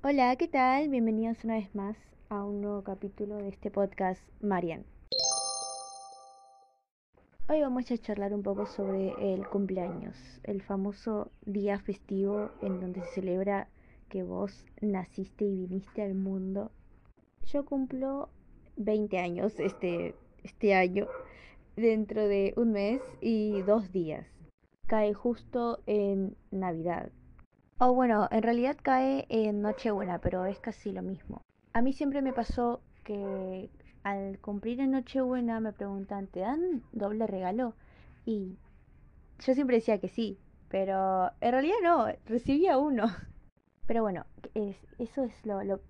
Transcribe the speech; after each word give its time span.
Hola, 0.00 0.36
¿qué 0.36 0.46
tal? 0.46 0.88
Bienvenidos 0.90 1.42
una 1.42 1.54
vez 1.54 1.74
más 1.74 1.96
a 2.28 2.44
un 2.44 2.60
nuevo 2.60 2.84
capítulo 2.84 3.38
de 3.38 3.48
este 3.48 3.68
podcast 3.68 4.22
Marian. 4.40 4.84
Hoy 7.48 7.62
vamos 7.62 7.90
a 7.90 7.98
charlar 7.98 8.32
un 8.32 8.44
poco 8.44 8.66
sobre 8.66 9.12
el 9.18 9.48
cumpleaños, 9.48 10.16
el 10.44 10.62
famoso 10.62 11.32
día 11.46 11.80
festivo 11.80 12.52
en 12.62 12.80
donde 12.80 13.02
se 13.02 13.14
celebra 13.14 13.66
que 14.08 14.22
vos 14.22 14.64
naciste 14.80 15.44
y 15.44 15.66
viniste 15.66 16.02
al 16.02 16.14
mundo. 16.14 16.70
Yo 17.46 17.64
cumplo 17.64 18.28
20 18.76 19.18
años 19.18 19.58
este, 19.58 20.14
este 20.44 20.74
año, 20.74 21.08
dentro 21.74 22.28
de 22.28 22.54
un 22.56 22.70
mes 22.70 23.02
y 23.20 23.62
dos 23.62 23.90
días. 23.90 24.28
Cae 24.86 25.12
justo 25.12 25.80
en 25.86 26.36
Navidad. 26.52 27.10
O 27.80 27.94
bueno, 27.94 28.26
en 28.32 28.42
realidad 28.42 28.76
cae 28.82 29.24
en 29.28 29.62
Nochebuena, 29.62 30.18
pero 30.18 30.46
es 30.46 30.58
casi 30.58 30.90
lo 30.90 31.02
mismo. 31.02 31.42
A 31.72 31.80
mí 31.80 31.92
siempre 31.92 32.22
me 32.22 32.32
pasó 32.32 32.80
que 33.04 33.70
al 34.02 34.40
cumplir 34.40 34.80
en 34.80 34.90
Nochebuena 34.90 35.60
me 35.60 35.72
preguntan, 35.72 36.26
¿te 36.26 36.40
dan 36.40 36.82
doble 36.90 37.28
regalo? 37.28 37.74
Y 38.24 38.58
yo 39.38 39.54
siempre 39.54 39.76
decía 39.76 39.98
que 39.98 40.08
sí, 40.08 40.40
pero 40.68 41.30
en 41.40 41.52
realidad 41.52 41.76
no, 41.82 42.06
recibía 42.26 42.78
uno. 42.78 43.04
Pero 43.86 44.02
bueno, 44.02 44.26
es, 44.52 44.76
eso 44.98 45.24
es 45.24 45.46
lo, 45.46 45.64
lo, 45.64 45.80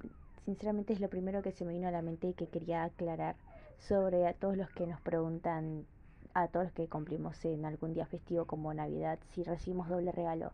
sinceramente 0.44 0.92
es 0.92 1.00
lo 1.00 1.08
primero 1.08 1.42
que 1.42 1.50
se 1.50 1.64
me 1.64 1.72
vino 1.72 1.88
a 1.88 1.90
la 1.90 2.00
mente 2.00 2.28
y 2.28 2.34
que 2.34 2.46
quería 2.46 2.84
aclarar 2.84 3.34
sobre 3.78 4.28
a 4.28 4.34
todos 4.34 4.56
los 4.56 4.70
que 4.70 4.86
nos 4.86 5.00
preguntan, 5.00 5.84
a 6.32 6.46
todos 6.46 6.66
los 6.66 6.74
que 6.74 6.86
cumplimos 6.86 7.44
en 7.44 7.64
algún 7.64 7.94
día 7.94 8.06
festivo 8.06 8.44
como 8.44 8.72
Navidad, 8.72 9.18
si 9.30 9.42
recibimos 9.42 9.88
doble 9.88 10.12
regalo. 10.12 10.52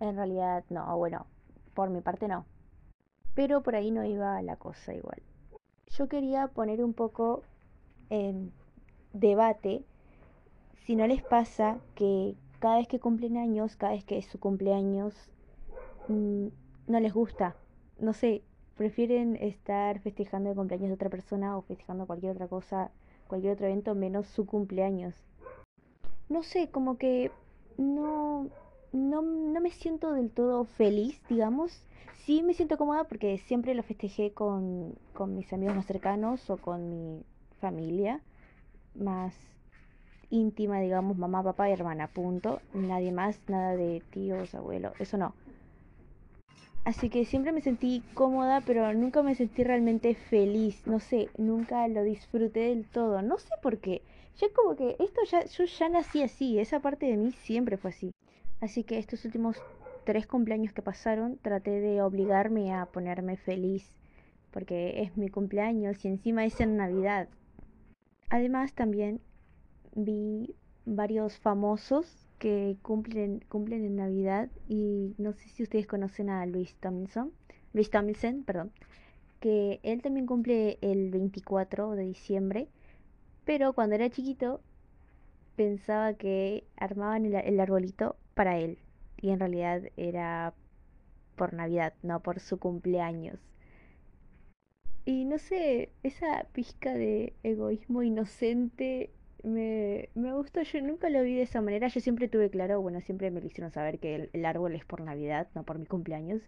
En 0.00 0.16
realidad 0.16 0.64
no, 0.68 0.96
bueno, 0.96 1.26
por 1.74 1.90
mi 1.90 2.00
parte 2.00 2.28
no. 2.28 2.44
Pero 3.34 3.62
por 3.62 3.76
ahí 3.76 3.90
no 3.90 4.04
iba 4.04 4.40
la 4.42 4.56
cosa 4.56 4.94
igual. 4.94 5.22
Yo 5.88 6.08
quería 6.08 6.48
poner 6.48 6.82
un 6.82 6.94
poco 6.94 7.42
en 8.10 8.52
debate 9.12 9.84
si 10.84 10.94
no 10.96 11.06
les 11.06 11.22
pasa 11.22 11.78
que 11.94 12.36
cada 12.60 12.76
vez 12.76 12.88
que 12.88 13.00
cumplen 13.00 13.36
años, 13.36 13.76
cada 13.76 13.92
vez 13.92 14.04
que 14.04 14.18
es 14.18 14.26
su 14.26 14.38
cumpleaños, 14.38 15.14
mmm, 16.08 16.48
no 16.86 17.00
les 17.00 17.12
gusta. 17.12 17.56
No 17.98 18.12
sé, 18.12 18.42
prefieren 18.76 19.36
estar 19.36 19.98
festejando 20.00 20.50
el 20.50 20.56
cumpleaños 20.56 20.88
de 20.88 20.94
otra 20.94 21.10
persona 21.10 21.56
o 21.56 21.62
festejando 21.62 22.06
cualquier 22.06 22.32
otra 22.32 22.48
cosa, 22.48 22.90
cualquier 23.26 23.54
otro 23.54 23.66
evento 23.66 23.94
menos 23.94 24.26
su 24.26 24.46
cumpleaños. 24.46 25.14
No 26.28 26.42
sé, 26.42 26.70
como 26.70 26.98
que 26.98 27.30
no, 27.78 28.45
no, 28.96 29.22
no 29.22 29.60
me 29.60 29.70
siento 29.70 30.12
del 30.12 30.30
todo 30.30 30.64
feliz, 30.64 31.20
digamos. 31.28 31.82
Sí 32.24 32.42
me 32.42 32.54
siento 32.54 32.76
cómoda 32.78 33.04
porque 33.04 33.38
siempre 33.38 33.74
lo 33.74 33.82
festejé 33.82 34.32
con, 34.32 34.94
con 35.14 35.36
mis 35.36 35.52
amigos 35.52 35.76
más 35.76 35.86
cercanos 35.86 36.50
o 36.50 36.56
con 36.56 36.90
mi 36.90 37.22
familia 37.60 38.20
más 38.94 39.34
íntima, 40.30 40.80
digamos, 40.80 41.16
mamá, 41.16 41.42
papá 41.42 41.68
y 41.68 41.72
hermana, 41.72 42.08
punto. 42.08 42.60
Nadie 42.74 43.12
más, 43.12 43.38
nada 43.48 43.76
de 43.76 44.02
tíos, 44.10 44.54
abuelos, 44.54 44.92
eso 44.98 45.16
no. 45.16 45.34
Así 46.84 47.10
que 47.10 47.24
siempre 47.24 47.50
me 47.52 47.60
sentí 47.60 48.02
cómoda, 48.14 48.62
pero 48.64 48.92
nunca 48.94 49.22
me 49.22 49.34
sentí 49.34 49.64
realmente 49.64 50.14
feliz. 50.14 50.86
No 50.86 51.00
sé, 51.00 51.28
nunca 51.36 51.88
lo 51.88 52.04
disfruté 52.04 52.60
del 52.60 52.84
todo. 52.84 53.22
No 53.22 53.38
sé 53.38 53.50
por 53.60 53.78
qué. 53.78 54.02
Ya 54.38 54.48
como 54.54 54.76
que 54.76 54.96
esto 55.00 55.20
ya, 55.28 55.44
yo 55.44 55.64
ya 55.64 55.88
nací 55.88 56.22
así. 56.22 56.60
Esa 56.60 56.80
parte 56.80 57.06
de 57.06 57.16
mí 57.16 57.32
siempre 57.32 57.76
fue 57.76 57.90
así. 57.90 58.12
Así 58.60 58.84
que 58.84 58.98
estos 58.98 59.24
últimos 59.24 59.56
tres 60.04 60.26
cumpleaños 60.26 60.72
que 60.72 60.82
pasaron, 60.82 61.36
traté 61.38 61.80
de 61.80 62.00
obligarme 62.00 62.72
a 62.72 62.86
ponerme 62.86 63.36
feliz. 63.36 63.90
Porque 64.50 65.02
es 65.02 65.16
mi 65.16 65.28
cumpleaños 65.28 66.02
y 66.04 66.08
encima 66.08 66.44
es 66.44 66.60
en 66.60 66.76
Navidad. 66.76 67.28
Además 68.30 68.72
también 68.72 69.20
vi 69.94 70.54
varios 70.86 71.36
famosos 71.38 72.26
que 72.38 72.76
cumplen, 72.82 73.44
cumplen 73.48 73.84
en 73.84 73.96
Navidad 73.96 74.48
y 74.68 75.14
no 75.18 75.32
sé 75.32 75.48
si 75.48 75.62
ustedes 75.62 75.86
conocen 75.86 76.30
a 76.30 76.46
Luis 76.46 76.74
Tomlinson, 76.76 77.32
Luis 77.72 77.90
Tomlinson, 77.90 78.44
perdón, 78.44 78.72
que 79.40 79.80
él 79.82 80.02
también 80.02 80.26
cumple 80.26 80.78
el 80.80 81.10
24 81.10 81.92
de 81.92 82.04
diciembre, 82.04 82.68
pero 83.44 83.72
cuando 83.72 83.94
era 83.94 84.10
chiquito 84.10 84.60
pensaba 85.56 86.14
que 86.14 86.64
armaban 86.76 87.26
el, 87.26 87.34
el 87.34 87.60
arbolito 87.60 88.16
para 88.36 88.58
él 88.58 88.78
y 89.16 89.30
en 89.30 89.40
realidad 89.40 89.82
era 89.96 90.54
por 91.36 91.54
Navidad, 91.54 91.94
no 92.02 92.20
por 92.22 92.40
su 92.40 92.58
cumpleaños. 92.58 93.40
Y 95.06 95.24
no 95.24 95.38
sé, 95.38 95.90
esa 96.02 96.46
pizca 96.52 96.92
de 96.92 97.32
egoísmo 97.42 98.02
inocente 98.02 99.10
me, 99.42 100.10
me 100.14 100.32
gustó, 100.34 100.62
yo 100.62 100.82
nunca 100.82 101.08
lo 101.08 101.22
vi 101.22 101.36
de 101.36 101.42
esa 101.42 101.62
manera, 101.62 101.88
yo 101.88 102.00
siempre 102.00 102.28
tuve 102.28 102.50
claro, 102.50 102.80
bueno, 102.82 103.00
siempre 103.00 103.30
me 103.30 103.40
lo 103.40 103.46
hicieron 103.46 103.70
saber 103.72 103.98
que 104.00 104.14
el, 104.16 104.30
el 104.34 104.44
árbol 104.44 104.74
es 104.74 104.84
por 104.84 105.00
Navidad, 105.00 105.48
no 105.54 105.62
por 105.64 105.78
mi 105.78 105.86
cumpleaños, 105.86 106.42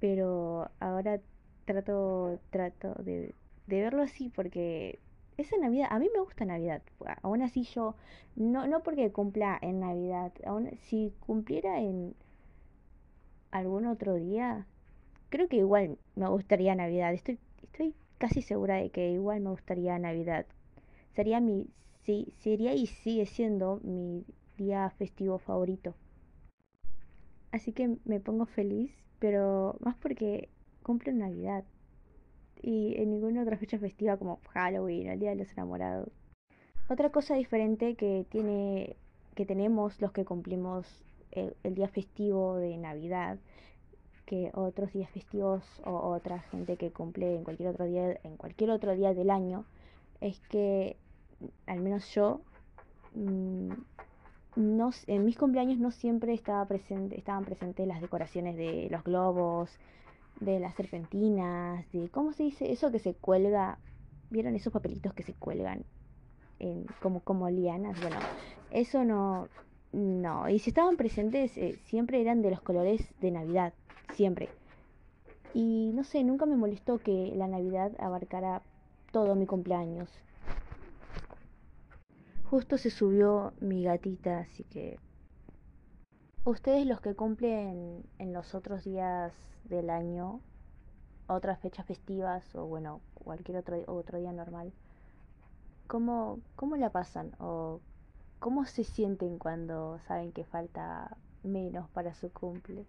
pero 0.00 0.70
ahora 0.80 1.20
trato, 1.64 2.40
trato 2.50 2.94
de, 3.02 3.34
de 3.68 3.80
verlo 3.82 4.02
así 4.02 4.30
porque 4.34 4.98
esa 5.36 5.56
Navidad, 5.56 5.88
a 5.90 5.98
mí 5.98 6.08
me 6.12 6.20
gusta 6.20 6.44
Navidad, 6.44 6.82
aún 7.22 7.42
así 7.42 7.62
yo, 7.64 7.94
no, 8.36 8.66
no 8.66 8.82
porque 8.82 9.12
cumpla 9.12 9.58
en 9.60 9.80
Navidad, 9.80 10.32
aún 10.46 10.70
si 10.82 11.12
cumpliera 11.20 11.80
en 11.80 12.14
algún 13.50 13.86
otro 13.86 14.14
día, 14.14 14.66
creo 15.30 15.48
que 15.48 15.56
igual 15.56 15.98
me 16.16 16.28
gustaría 16.28 16.74
Navidad, 16.74 17.12
estoy, 17.12 17.38
estoy 17.62 17.94
casi 18.18 18.42
segura 18.42 18.76
de 18.76 18.90
que 18.90 19.10
igual 19.10 19.40
me 19.40 19.50
gustaría 19.50 19.98
Navidad, 19.98 20.46
sería 21.14 21.40
mi, 21.40 21.68
sí, 22.04 22.32
sería 22.38 22.74
y 22.74 22.86
sigue 22.86 23.26
siendo 23.26 23.80
mi 23.82 24.24
día 24.56 24.90
festivo 24.90 25.38
favorito. 25.38 25.94
Así 27.50 27.72
que 27.72 27.96
me 28.04 28.20
pongo 28.20 28.46
feliz, 28.46 28.92
pero 29.18 29.76
más 29.80 29.94
porque 29.96 30.48
cumple 30.82 31.12
Navidad 31.12 31.64
y 32.62 32.94
en 32.96 33.10
ninguna 33.10 33.42
otra 33.42 33.56
fecha 33.56 33.78
festiva 33.78 34.16
como 34.16 34.40
Halloween, 34.50 35.08
el 35.08 35.18
Día 35.18 35.30
de 35.30 35.36
los 35.36 35.52
Enamorados. 35.52 36.08
Otra 36.88 37.10
cosa 37.10 37.34
diferente 37.34 37.94
que 37.94 38.26
tiene 38.30 38.96
que 39.34 39.46
tenemos 39.46 40.00
los 40.00 40.12
que 40.12 40.24
cumplimos 40.24 40.86
el, 41.30 41.74
día 41.74 41.88
festivo 41.88 42.56
de 42.56 42.76
Navidad 42.76 43.38
que 44.26 44.50
otros 44.54 44.92
días 44.92 45.10
festivos 45.10 45.64
o 45.84 45.92
otra 45.92 46.40
gente 46.40 46.76
que 46.76 46.90
cumple 46.90 47.34
en 47.34 47.44
cualquier 47.44 47.70
otro 47.70 47.86
día 47.86 48.20
en 48.22 48.36
cualquier 48.36 48.70
otro 48.70 48.94
día 48.94 49.14
del 49.14 49.30
año 49.30 49.64
es 50.20 50.38
que 50.50 50.96
al 51.66 51.80
menos 51.80 52.14
yo 52.14 52.42
mmm, 53.14 53.72
no, 54.56 54.90
en 55.06 55.24
mis 55.24 55.38
cumpleaños 55.38 55.78
no 55.78 55.90
siempre 55.90 56.34
estaba 56.34 56.64
presente, 56.66 57.18
estaban 57.18 57.44
presentes 57.44 57.86
las 57.86 58.00
decoraciones 58.00 58.56
de 58.56 58.88
los 58.90 59.02
globos, 59.02 59.70
de 60.40 60.60
las 60.60 60.74
serpentinas, 60.74 61.90
de 61.92 62.08
cómo 62.08 62.32
se 62.32 62.44
dice 62.44 62.72
eso 62.72 62.90
que 62.90 62.98
se 62.98 63.14
cuelga, 63.14 63.78
vieron 64.30 64.56
esos 64.56 64.72
papelitos 64.72 65.12
que 65.14 65.22
se 65.22 65.34
cuelgan 65.34 65.84
en, 66.58 66.86
como 67.00 67.20
como 67.20 67.48
lianas, 67.48 68.00
bueno, 68.00 68.16
eso 68.70 69.04
no 69.04 69.48
no, 69.92 70.48
y 70.48 70.58
si 70.58 70.70
estaban 70.70 70.96
presentes 70.96 71.56
eh, 71.58 71.78
siempre 71.84 72.20
eran 72.20 72.40
de 72.40 72.50
los 72.50 72.62
colores 72.62 73.06
de 73.20 73.30
Navidad, 73.30 73.74
siempre. 74.14 74.48
Y 75.52 75.90
no 75.94 76.02
sé, 76.02 76.24
nunca 76.24 76.46
me 76.46 76.56
molestó 76.56 76.98
que 76.98 77.32
la 77.36 77.46
Navidad 77.46 77.92
abarcara 77.98 78.62
todo 79.10 79.34
mi 79.34 79.46
cumpleaños. 79.46 80.08
Justo 82.44 82.78
se 82.78 82.90
subió 82.90 83.52
mi 83.60 83.84
gatita, 83.84 84.38
así 84.40 84.64
que... 84.64 84.98
Ustedes 86.44 86.86
los 86.86 87.00
que 87.00 87.14
cumplen 87.14 88.02
en 88.18 88.32
los 88.32 88.56
otros 88.56 88.82
días 88.82 89.32
del 89.62 89.90
año, 89.90 90.40
otras 91.28 91.60
fechas 91.60 91.86
festivas 91.86 92.42
o 92.56 92.66
bueno, 92.66 93.00
cualquier 93.14 93.58
otro, 93.58 93.76
otro 93.86 94.18
día 94.18 94.32
normal, 94.32 94.72
¿cómo, 95.86 96.40
¿cómo 96.56 96.74
la 96.74 96.90
pasan? 96.90 97.30
¿O 97.38 97.80
cómo 98.40 98.64
se 98.64 98.82
sienten 98.82 99.38
cuando 99.38 100.00
saben 100.08 100.32
que 100.32 100.44
falta 100.44 101.16
menos 101.44 101.88
para 101.90 102.12
su 102.12 102.32
cumple? 102.32 102.86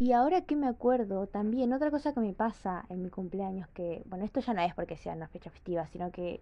Y 0.00 0.10
ahora 0.10 0.40
que 0.40 0.56
me 0.56 0.66
acuerdo, 0.66 1.28
también 1.28 1.72
otra 1.72 1.92
cosa 1.92 2.12
que 2.12 2.18
me 2.18 2.32
pasa 2.32 2.84
en 2.88 3.00
mi 3.00 3.10
cumpleaños, 3.10 3.68
que, 3.68 4.02
bueno, 4.06 4.24
esto 4.24 4.40
ya 4.40 4.54
no 4.54 4.62
es 4.62 4.74
porque 4.74 4.96
sea 4.96 5.14
una 5.14 5.28
fecha 5.28 5.50
festiva, 5.50 5.86
sino 5.86 6.10
que 6.10 6.40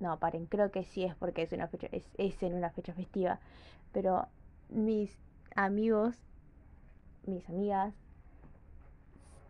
no, 0.00 0.18
paren, 0.18 0.46
creo 0.46 0.72
que 0.72 0.82
sí 0.82 1.04
es 1.04 1.14
porque 1.14 1.42
es 1.42 1.52
una 1.52 1.68
fecha, 1.68 1.86
es, 1.92 2.02
es 2.18 2.42
en 2.42 2.54
una 2.54 2.70
fecha 2.70 2.92
festiva. 2.92 3.38
Pero 3.92 4.26
mis 4.68 5.16
amigos, 5.56 6.16
mis 7.26 7.48
amigas, 7.48 7.94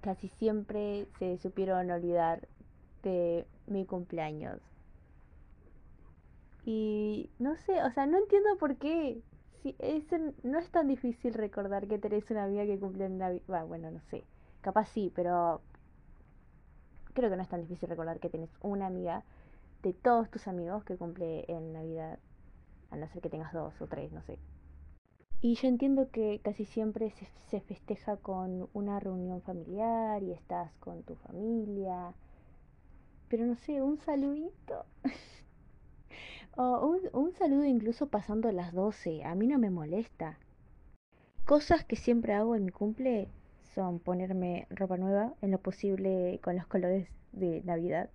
casi 0.00 0.28
siempre 0.28 1.06
se 1.18 1.38
supieron 1.38 1.90
olvidar 1.90 2.48
de 3.02 3.46
mi 3.66 3.86
cumpleaños. 3.86 4.60
Y 6.64 7.30
no 7.38 7.56
sé, 7.56 7.82
o 7.82 7.90
sea, 7.90 8.06
no 8.06 8.18
entiendo 8.18 8.56
por 8.58 8.76
qué. 8.76 9.20
Si 9.62 9.74
es, 9.78 10.04
no 10.42 10.58
es 10.58 10.70
tan 10.70 10.88
difícil 10.88 11.34
recordar 11.34 11.86
que 11.88 11.98
tenés 11.98 12.30
una 12.30 12.44
amiga 12.44 12.66
que 12.66 12.78
cumple 12.78 13.06
en 13.06 13.18
Navidad. 13.18 13.66
Bueno, 13.66 13.90
no 13.90 14.00
sé. 14.10 14.24
capaz 14.60 14.86
sí, 14.86 15.12
pero 15.14 15.62
creo 17.14 17.30
que 17.30 17.36
no 17.36 17.42
es 17.42 17.48
tan 17.48 17.60
difícil 17.62 17.88
recordar 17.88 18.20
que 18.20 18.30
tienes 18.30 18.50
una 18.60 18.86
amiga 18.86 19.24
de 19.82 19.92
todos 19.92 20.30
tus 20.30 20.48
amigos 20.48 20.84
que 20.84 20.96
cumple 20.96 21.44
en 21.48 21.72
Navidad, 21.72 22.18
a 22.90 22.96
no 22.96 23.08
ser 23.08 23.22
que 23.22 23.30
tengas 23.30 23.52
dos 23.52 23.80
o 23.80 23.86
tres, 23.86 24.12
no 24.12 24.22
sé. 24.22 24.38
Y 25.44 25.56
yo 25.56 25.66
entiendo 25.66 26.08
que 26.12 26.40
casi 26.40 26.64
siempre 26.64 27.10
se, 27.10 27.26
se 27.50 27.60
festeja 27.60 28.16
con 28.16 28.68
una 28.74 29.00
reunión 29.00 29.42
familiar 29.42 30.22
y 30.22 30.30
estás 30.30 30.72
con 30.78 31.02
tu 31.02 31.16
familia. 31.16 32.14
Pero 33.28 33.46
no 33.46 33.56
sé, 33.56 33.82
un 33.82 33.98
saludito. 33.98 34.86
o 36.56 36.86
un, 36.86 37.00
un 37.12 37.32
saludo 37.32 37.64
incluso 37.64 38.06
pasando 38.06 38.52
las 38.52 38.72
12. 38.72 39.24
A 39.24 39.34
mí 39.34 39.48
no 39.48 39.58
me 39.58 39.70
molesta. 39.70 40.38
Cosas 41.44 41.84
que 41.84 41.96
siempre 41.96 42.34
hago 42.34 42.54
en 42.54 42.64
mi 42.64 42.70
cumple 42.70 43.28
son 43.74 43.98
ponerme 43.98 44.68
ropa 44.70 44.96
nueva, 44.96 45.34
en 45.42 45.50
lo 45.50 45.58
posible 45.58 46.38
con 46.44 46.54
los 46.54 46.68
colores 46.68 47.08
de 47.32 47.62
Navidad. 47.64 48.10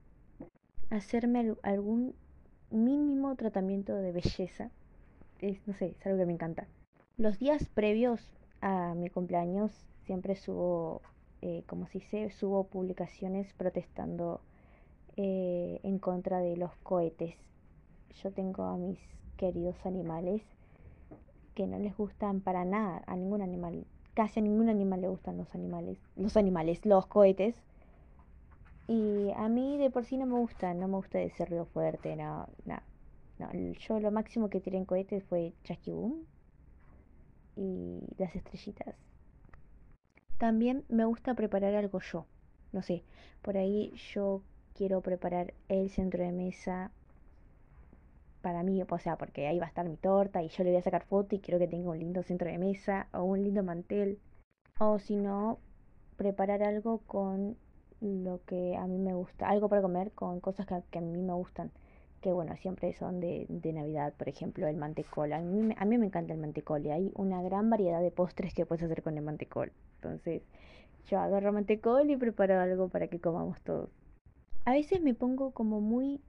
Hacerme 0.91 1.56
algún 1.62 2.15
mínimo 2.71 3.35
tratamiento 3.35 3.95
de 3.95 4.13
belleza. 4.13 4.71
Es, 5.39 5.59
no 5.68 5.73
sé, 5.73 5.94
es 6.00 6.06
algo 6.06 6.19
que 6.19 6.25
me 6.25 6.31
encanta. 6.33 6.68
Los 7.19 7.40
días 7.40 7.68
previos 7.74 8.22
a 8.62 8.94
mi 8.94 9.10
cumpleaños 9.10 9.72
siempre 10.06 10.36
subo, 10.36 11.02
eh, 11.42 11.64
como 11.66 11.88
si 11.88 12.00
se 12.00 12.30
subo 12.30 12.66
publicaciones 12.66 13.52
protestando 13.54 14.40
eh, 15.16 15.80
en 15.81 15.98
contra 15.98 16.42
de 16.42 16.56
los 16.58 16.75
cohetes. 16.84 17.36
Yo 18.22 18.31
tengo 18.31 18.66
a 18.66 18.78
mis 18.78 19.00
queridos 19.36 19.84
animales 19.84 20.44
que 21.56 21.66
no 21.66 21.80
les 21.80 21.98
gustan 21.98 22.40
para 22.40 22.66
nada, 22.66 23.02
a 23.08 23.16
ningún 23.16 23.42
animal, 23.42 23.88
casi 24.14 24.40
a 24.40 24.44
ningún 24.44 24.69
animal 24.69 25.02
le 25.02 25.08
gustan 25.08 25.38
los 25.38 25.56
animales, 25.56 25.98
los 26.18 26.38
animales, 26.38 26.86
los 26.86 27.08
cohetes. 27.08 27.56
Y 28.88 29.31
a 29.36 29.50
mí 29.50 29.80
de 29.80 29.90
por 29.90 30.06
sí 30.06 30.18
no 30.18 30.28
me 30.28 30.38
gustan, 30.38 30.80
no 30.80 30.88
me 30.88 30.98
gusta 30.98 31.19
ese 31.19 31.46
ruido 31.46 31.66
fuerte, 31.66 32.16
no, 32.16 32.48
no. 32.66 32.78
no. 33.40 33.52
Yo 33.80 34.00
lo 34.00 34.12
máximo 34.12 34.52
que 34.52 34.60
tiré 34.60 34.78
en 34.78 34.86
cohetes 34.86 35.24
fue 35.24 35.54
Boom 35.88 36.28
y 37.57 38.00
las 38.18 38.36
estrellitas. 38.36 38.95
También 40.38 40.86
me 40.88 41.06
gusta 41.06 41.33
preparar 41.33 41.74
algo 41.75 42.00
yo. 42.00 42.25
No 42.71 42.81
sé, 42.81 43.04
por 43.42 43.57
ahí 43.57 43.94
yo 44.13 44.42
quiero 44.75 45.01
preparar 45.01 45.54
el 45.68 45.89
centro 45.89 46.24
de 46.24 46.31
mesa 46.31 46.92
para 48.42 48.62
mí, 48.63 48.81
o 48.81 49.00
sea, 49.00 49.18
porque 49.18 49.48
ahí 49.48 49.57
va 49.57 49.65
a 49.65 49.69
estar 49.69 49.89
mi 49.89 49.98
torta 49.98 50.44
y 50.44 50.50
yo 50.50 50.63
le 50.63 50.69
voy 50.69 50.80
a 50.80 50.83
sacar 50.83 51.04
foto 51.06 51.36
y 51.36 51.39
quiero 51.39 51.59
que 51.59 51.68
tenga 51.68 51.89
un 51.89 52.00
lindo 52.00 52.24
centro 52.24 52.50
de 52.50 52.57
mesa 52.59 53.07
o 53.13 53.24
un 53.24 53.44
lindo 53.44 53.63
mantel. 53.63 54.19
O 54.80 55.00
si 55.00 55.15
no, 55.15 55.57
preparar 56.18 56.62
algo 56.62 57.00
con 57.00 57.57
lo 58.00 58.39
que 58.45 58.75
a 58.77 58.86
mí 58.86 59.00
me 59.00 59.15
gusta, 59.15 59.50
algo 59.50 59.69
para 59.69 59.81
comer 59.81 60.12
con 60.12 60.39
cosas 60.39 60.68
que, 60.68 60.75
que 60.92 61.00
a 61.00 61.01
mí 61.01 61.21
me 61.21 61.33
gustan 61.33 61.71
que 62.22 62.31
bueno, 62.34 62.56
siempre 62.58 62.94
son 62.94 63.19
de, 63.19 63.46
de 63.50 63.74
Navidad, 63.74 64.14
por 64.18 64.30
ejemplo, 64.30 64.68
el 64.68 64.78
mantecol. 64.78 65.34
A 65.34 65.40
mí, 65.40 65.74
a 65.78 65.86
mí 65.86 65.98
me 65.98 66.08
encanta 66.08 66.34
el 66.34 66.40
mantecol 66.40 66.86
y 66.86 66.92
hay 66.92 67.12
una 67.16 67.42
gran 67.42 67.69
variedad 67.69 68.02
de 68.02 68.12
postres 68.12 68.54
que 68.54 68.66
puedes 68.66 68.84
hacer 68.84 69.04
con 69.04 69.18
el 69.18 69.24
mantecol. 69.24 69.72
Entonces, 69.96 70.42
yo 71.08 71.19
agarro 71.19 71.54
mantecol 71.54 72.10
y 72.10 72.18
preparo 72.18 72.60
algo 72.60 72.90
para 72.90 73.08
que 73.08 73.19
comamos 73.19 73.62
todos. 73.62 73.90
A 74.66 74.74
veces 74.74 75.02
me 75.02 75.14
pongo 75.14 75.52
como 75.52 75.80
muy 75.80 76.19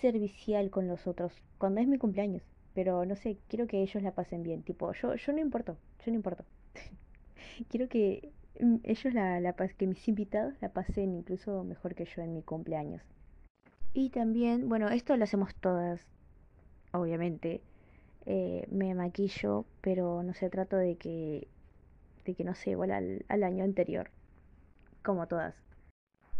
servicial 0.00 0.70
con 0.70 0.86
los 0.86 1.06
otros 1.06 1.32
cuando 1.58 1.80
es 1.80 1.88
mi 1.88 1.98
cumpleaños, 1.98 2.42
pero 2.74 3.04
no 3.04 3.16
sé, 3.16 3.38
quiero 3.48 3.66
que 3.66 3.82
ellos 3.82 4.02
la 4.02 4.12
pasen 4.12 4.42
bien. 4.42 4.62
Tipo, 4.62 4.92
yo, 4.92 5.14
yo 5.16 5.32
no 5.32 5.40
importo, 5.40 5.76
yo 6.04 6.12
no 6.12 6.16
importo. 6.16 6.44
quiero 7.70 7.88
que 7.88 8.30
mm, 8.60 8.76
ellos 8.84 9.14
la, 9.14 9.40
la 9.40 9.54
que 9.54 9.86
mis 9.86 10.06
invitados 10.06 10.54
la 10.60 10.68
pasen 10.68 11.14
incluso 11.16 11.64
mejor 11.64 11.94
que 11.94 12.04
yo 12.04 12.22
en 12.22 12.34
mi 12.34 12.42
cumpleaños. 12.42 13.02
Y 13.94 14.10
también, 14.10 14.68
bueno, 14.68 14.88
esto 14.88 15.16
lo 15.16 15.24
hacemos 15.24 15.54
todas, 15.56 16.00
obviamente. 16.92 17.60
Eh, 18.26 18.66
me 18.70 18.94
maquillo, 18.94 19.64
pero 19.80 20.22
no 20.22 20.34
se 20.34 20.50
trato 20.50 20.76
de 20.76 20.96
que, 20.96 21.48
de 22.24 22.34
que 22.34 22.44
no 22.44 22.54
sea 22.54 22.72
igual 22.72 22.90
al, 22.90 23.24
al 23.28 23.42
año 23.42 23.64
anterior, 23.64 24.10
como 25.02 25.26
todas. 25.26 25.54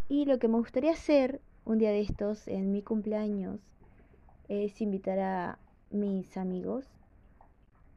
Y 0.08 0.26
lo 0.26 0.38
que 0.38 0.48
me 0.48 0.58
gustaría 0.58 0.92
hacer 0.92 1.40
un 1.64 1.78
día 1.78 1.90
de 1.90 2.00
estos, 2.00 2.46
en 2.48 2.72
mi 2.72 2.82
cumpleaños, 2.82 3.60
es 4.48 4.80
invitar 4.80 5.18
a 5.18 5.58
mis 5.90 6.36
amigos 6.36 6.86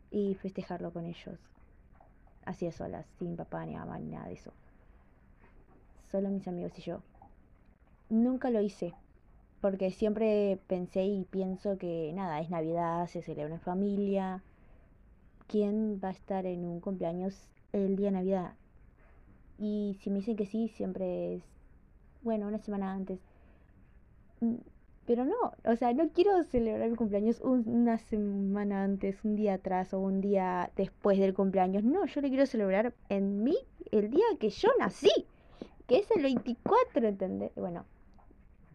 y 0.10 0.36
festejarlo 0.36 0.92
con 0.92 1.06
ellos. 1.06 1.40
Así 2.46 2.66
de 2.66 2.72
solas, 2.72 3.06
sin 3.18 3.36
papá 3.36 3.66
ni 3.66 3.76
mamá 3.76 4.00
ni 4.00 4.10
nada 4.10 4.28
de 4.28 4.34
eso. 4.34 4.52
Solo 6.12 6.30
mis 6.30 6.48
amigos 6.48 6.78
y 6.78 6.82
yo. 6.82 7.02
Nunca 8.10 8.50
lo 8.50 8.62
hice, 8.62 8.94
porque 9.62 9.92
siempre 9.92 10.60
pensé 10.68 11.06
y 11.06 11.24
pienso 11.26 11.78
que 11.78 12.12
nada, 12.14 12.42
es 12.42 12.50
Navidad, 12.50 13.08
se 13.08 13.22
celebra 13.22 13.54
en 13.54 13.62
familia. 13.62 14.44
¿Quién 15.48 16.02
va 16.04 16.10
a 16.10 16.12
estar 16.12 16.46
en 16.46 16.66
un 16.66 16.80
cumpleaños 16.80 17.36
el 17.72 17.96
día 17.96 18.08
de 18.08 18.14
Navidad? 18.14 18.54
Y 19.60 19.98
si 20.02 20.10
me 20.10 20.18
dicen 20.18 20.36
que 20.36 20.48
sí, 20.48 20.68
siempre 20.70 21.36
es, 21.36 21.44
bueno, 22.24 22.48
una 22.48 22.58
semana 22.58 22.92
antes. 22.92 23.20
Mm, 24.40 24.56
pero 25.06 25.26
no, 25.26 25.36
o 25.66 25.76
sea, 25.76 25.94
no 25.94 26.10
quiero 26.10 26.44
celebrar 26.44 26.90
mi 26.90 26.96
cumpleaños 26.96 27.42
una 27.42 27.98
semana 28.00 28.84
antes, 28.84 29.24
un 29.24 29.36
día 29.36 29.56
atrás 29.56 29.94
o 29.94 30.00
un 30.00 30.22
día 30.22 30.72
después 30.76 31.20
del 31.20 31.34
cumpleaños. 31.34 31.84
No, 31.84 32.06
yo 32.06 32.22
lo 32.22 32.30
quiero 32.30 32.46
celebrar 32.46 32.94
en 33.10 33.44
mí 33.44 33.58
el 33.92 34.10
día 34.10 34.26
que 34.40 34.50
yo 34.50 34.70
nací, 34.80 35.12
que 35.88 36.00
es 36.00 36.10
el 36.12 36.24
24, 36.24 37.08
¿entendés? 37.08 37.52
Bueno, 37.56 37.86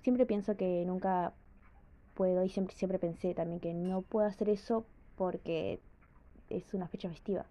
siempre 0.07 0.25
pienso 0.25 0.57
que 0.57 0.85
nunca 0.87 1.33
puedo 2.15 2.45
y 2.45 2.49
siempre, 2.49 2.77
siempre 2.77 3.01
pensé 3.01 3.35
también 3.35 3.59
que 3.59 3.75
no 3.75 4.03
puedo 4.03 4.25
hacer 4.25 4.49
eso 4.49 4.87
porque 5.17 5.81
es 6.49 6.75
una 6.75 6.87
fecha 6.87 7.09
festiva, 7.09 7.45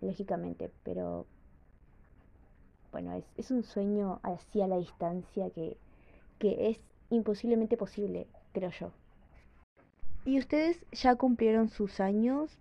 lógicamente, 0.00 0.72
pero 0.82 1.24
bueno, 2.90 3.12
es, 3.12 3.24
es 3.36 3.52
un 3.52 3.62
sueño 3.62 4.18
así 4.24 4.60
a 4.60 4.66
la 4.66 4.78
distancia 4.78 5.50
que, 5.50 5.76
que 6.40 6.70
es 6.70 6.80
imposiblemente 7.10 7.76
posible, 7.76 8.26
creo 8.52 8.70
yo. 8.70 8.90
¿Y 10.24 10.40
ustedes 10.40 10.84
ya 10.90 11.14
cumplieron 11.14 11.68
sus 11.68 12.00
años? 12.00 12.58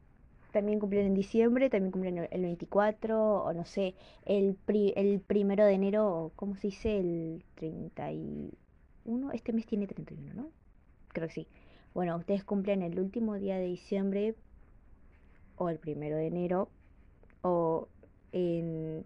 También 0.51 0.79
cumplieron 0.79 1.07
en 1.07 1.15
diciembre, 1.15 1.71
también 1.71 1.91
cumplieron 1.91 2.27
el 2.29 2.41
24, 2.44 3.45
o 3.45 3.53
no 3.53 3.65
sé, 3.65 3.95
el, 4.25 4.59
el 4.68 5.21
primero 5.21 5.65
de 5.65 5.74
enero, 5.74 6.31
¿cómo 6.36 6.56
se 6.56 6.68
dice? 6.68 7.00
El 7.00 7.44
30 7.55 8.12
y 8.12 8.53
uno, 9.05 9.31
este 9.31 9.53
mes 9.53 9.65
tiene 9.65 9.88
31, 9.88 10.33
¿no? 10.33 10.51
Creo 11.10 11.27
que 11.27 11.33
sí. 11.33 11.48
Bueno, 11.93 12.15
ustedes 12.17 12.43
cumplen 12.43 12.81
el 12.81 13.00
último 13.00 13.36
día 13.36 13.57
de 13.57 13.65
diciembre 13.65 14.36
o 15.55 15.69
el 15.69 15.77
primero 15.77 16.17
de 16.17 16.27
enero 16.27 16.69
o 17.41 17.88
en 18.31 19.05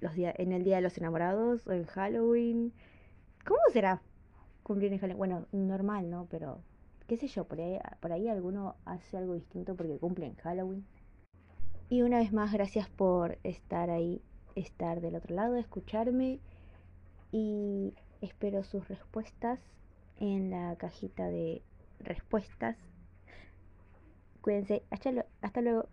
los 0.00 0.14
días 0.14 0.34
en 0.38 0.52
el 0.52 0.64
día 0.64 0.76
de 0.76 0.82
los 0.82 0.98
enamorados 0.98 1.66
o 1.66 1.72
en 1.72 1.84
Halloween. 1.84 2.72
¿Cómo 3.46 3.60
será 3.72 4.02
cumplir 4.62 4.92
en 4.92 4.98
Halloween? 4.98 5.18
Bueno, 5.18 5.46
normal, 5.52 6.10
¿no? 6.10 6.26
Pero 6.30 6.60
qué 7.06 7.16
sé 7.16 7.26
yo, 7.26 7.44
por 7.44 7.60
ahí, 7.60 8.28
alguno 8.28 8.76
hace 8.84 9.16
algo 9.16 9.34
distinto 9.34 9.74
porque 9.74 9.98
cumple 9.98 10.26
en 10.26 10.34
Halloween. 10.36 10.84
Y 11.88 12.02
una 12.02 12.18
vez 12.18 12.32
más, 12.32 12.52
gracias 12.52 12.88
por 12.88 13.38
estar 13.42 13.90
ahí, 13.90 14.22
estar 14.54 15.00
del 15.00 15.16
otro 15.16 15.34
lado, 15.34 15.56
escucharme 15.56 16.38
y 17.32 17.94
Espero 18.20 18.62
sus 18.64 18.88
respuestas 18.88 19.60
en 20.18 20.50
la 20.50 20.76
cajita 20.76 21.28
de 21.28 21.62
respuestas. 22.00 22.76
Cuídense. 24.40 24.82
hasta 24.90 25.60
luego. 25.60 25.88